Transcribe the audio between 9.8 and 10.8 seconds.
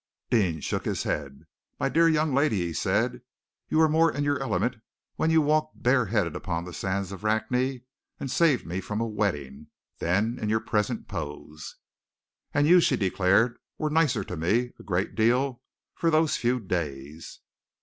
than in your